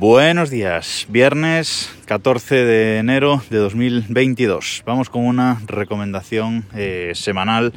[0.00, 4.84] Buenos días, viernes 14 de enero de 2022.
[4.86, 7.72] Vamos con una recomendación eh, semanal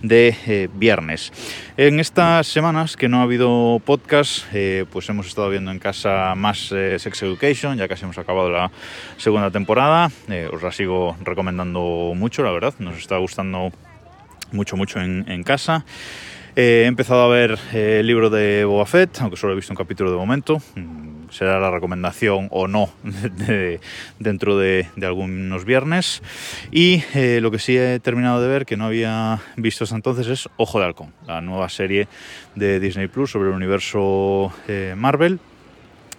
[0.00, 1.34] de eh, viernes.
[1.76, 6.34] En estas semanas que no ha habido podcast, eh, pues hemos estado viendo en casa
[6.34, 8.70] más Sex Education, ya casi hemos acabado la
[9.18, 10.10] segunda temporada.
[10.54, 13.70] os la sigo recomendando mucho, la verdad, nos está gustando
[14.50, 15.84] mucho, mucho en, casa.
[16.56, 20.10] he empezado a ver el libro de Boba Fett, aunque solo he visto un capítulo
[20.10, 20.62] de momento.
[21.36, 22.88] Será la recomendación o no
[24.18, 26.22] dentro de, algunos viernes.
[26.72, 30.28] Y eh, lo que sí he terminado de ver, que no había visto hasta entonces,
[30.28, 32.08] es Ojo de Halcón, la nueva serie
[32.54, 35.38] de Disney Plus sobre el universo eh, Marvel.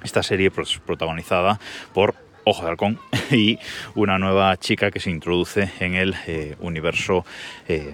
[0.03, 1.59] Esta serie pues, protagonizada
[1.95, 2.13] por
[2.43, 2.99] Ojo de Halcón
[3.31, 3.57] y
[3.95, 7.25] una nueva chica que se introduce en el eh, universo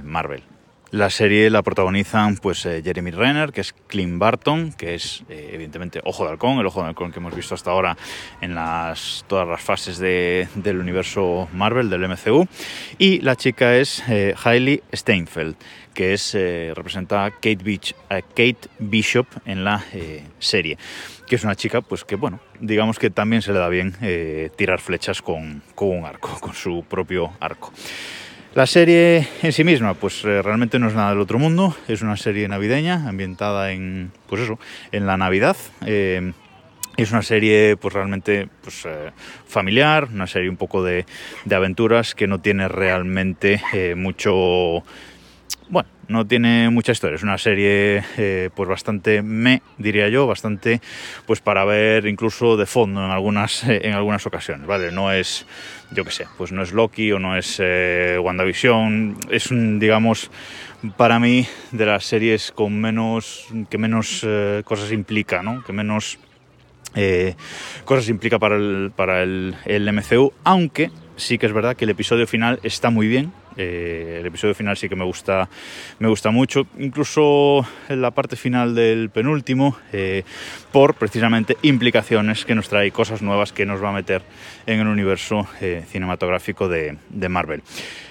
[0.04, 0.44] Marvel.
[0.94, 5.50] La serie la protagonizan pues eh, Jeremy Renner, que es Clint Barton, que es eh,
[5.52, 7.98] evidentemente Ojo de Halcón, el Ojo de Halcón que hemos visto hasta ahora
[8.42, 8.54] en
[9.26, 12.48] todas las fases del universo Marvel, del MCU.
[13.00, 15.56] Y la chica es eh, Hailey Steinfeld,
[15.96, 16.38] que es
[16.76, 19.84] representa a Kate, Kate Bishop en la
[20.38, 20.78] serie
[21.28, 23.96] que es una chica pues que bueno digamos que también se le da bien
[24.56, 27.72] tirar flechas con, con un arco con su propio arco
[28.56, 32.02] la serie en sí misma, pues eh, realmente no es nada del otro mundo, es
[32.02, 34.60] una serie navideña ambientada en, pues eso,
[34.92, 35.58] en la Navidad.
[35.86, 36.34] Eh,
[36.96, 39.10] es una serie pues realmente pues, eh,
[39.48, 41.08] familiar, una serie un poco de,
[41.46, 43.60] de, aventuras que no tiene realmente
[43.96, 44.84] mucho
[45.70, 50.82] bueno, no tiene mucha historia, es una serie eh, pues bastante me, diría yo, bastante
[51.26, 54.92] pues para ver incluso de fondo en algunas, en algunas ocasiones, ¿vale?
[54.92, 55.46] No es,
[55.92, 60.30] yo qué sé, pues no es Loki o no es eh, WandaVision, es un, digamos,
[60.98, 65.64] para mí de las series con menos, que menos eh, cosas implica, ¿no?
[65.64, 66.20] Que menos
[67.86, 72.28] cosas implica para el, para el MCU, aunque sí que es verdad que el episodio
[72.28, 75.50] final está muy bien, eh, el episodio final sí que me gusta,
[76.00, 80.24] me gusta mucho, incluso en la parte final del penúltimo, eh,
[80.72, 84.22] por precisamente implicaciones que nos trae, cosas nuevas que nos va a meter
[84.66, 86.98] en el universo eh, cinematográfico de,
[87.30, 87.64] Marvel.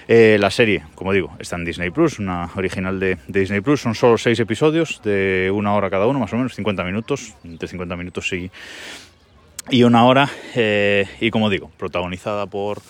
[0.07, 4.17] la serie, como digo, está en Disney Plus, una original de, Disney Plus, son solo
[4.17, 8.31] seis episodios de una hora cada uno, más o menos, 50 minutos, entre 50 minutos
[8.33, 8.51] y,
[9.69, 10.29] y una hora,
[11.19, 12.81] y como digo, protagonizada por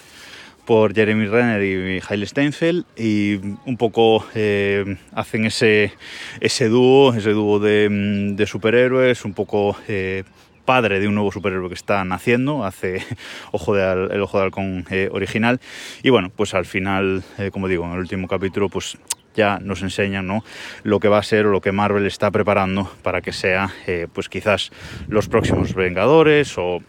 [0.65, 3.35] por Jeremy Renner y Hailey Steinfeld y
[3.65, 5.93] un poco eh, hacen ese,
[6.39, 10.23] ese dúo, ese dúo de, mm, de superhéroes, un poco eh,
[10.65, 13.03] padre de un nuevo superhéroe que está naciendo, hace
[13.51, 15.59] ojo de el Ojo de Halcón eh, original
[16.01, 18.97] y bueno, pues al final, como digo, en el último capítulo pues
[19.35, 20.43] ya nos enseñan ¿no?
[20.83, 23.73] lo que va a ser o lo que Marvel está preparando para que sea
[24.13, 24.71] pues quizás
[25.07, 26.83] los próximos Vengadores o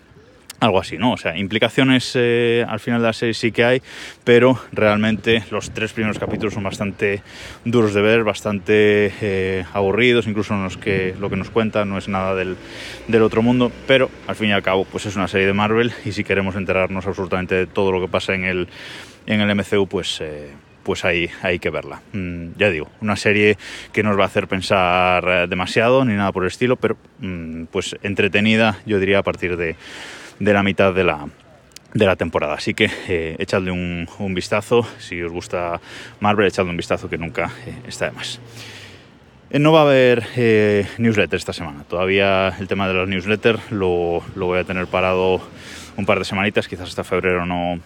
[0.65, 1.13] algo así, ¿no?
[1.13, 3.83] O sea, implicaciones eh, al final de la serie sí que hay,
[4.25, 7.23] pero realmente los tres primeros capítulos son bastante
[7.65, 12.09] duros de ver, bastante eh, aburridos, incluso los que lo que nos cuenta no es
[12.09, 12.57] nada del,
[13.23, 16.13] otro mundo, pero al fin y al cabo, pues es una serie de Marvel y
[16.13, 18.69] si queremos enterarnos absolutamente de todo lo que pasa en el,
[19.27, 20.21] en el MCU, pues...
[20.21, 20.51] Eh,
[20.85, 22.03] pues ahí hay que verla.
[22.13, 23.57] Mm, ya digo, una serie
[23.91, 27.97] que nos va a hacer pensar demasiado ni nada por el estilo, pero mm, pues
[28.03, 29.77] entretenida, yo diría, a partir de,
[30.39, 31.29] de la mitad de la,
[31.95, 32.55] de la temporada.
[32.55, 34.87] Así que eh, echadle un, vistazo.
[34.99, 35.81] Si os gusta
[36.21, 38.41] Marvel, echadle un vistazo que nunca eh, está de más.
[39.51, 40.27] Eh, no va a haber
[40.99, 41.85] newsletter esta semana.
[41.85, 45.41] Todavía el tema de los newsletters lo, lo, voy a tener parado
[45.97, 46.69] un par de semanitas.
[46.69, 47.79] Quizás hasta febrero no,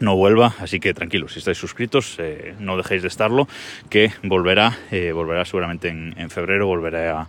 [0.00, 0.54] no vuelva.
[0.60, 2.18] Así que tranquilos, si estáis suscritos,
[2.58, 3.48] no dejéis de estarlo,
[3.90, 4.78] que volverá,
[5.12, 7.28] volverá seguramente en, en febrero, volveré a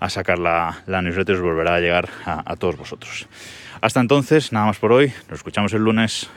[0.00, 3.28] a sacar la, la newsletter os volverá a llegar a, a todos vosotros.
[3.80, 5.12] Hasta entonces, nada más por hoy.
[5.28, 6.28] Nos escuchamos el lunes.